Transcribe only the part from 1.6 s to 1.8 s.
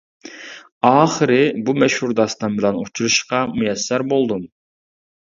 بۇ